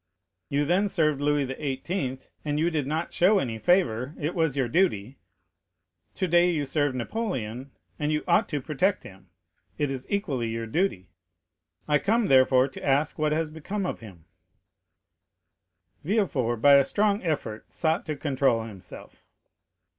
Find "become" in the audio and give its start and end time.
13.51-13.85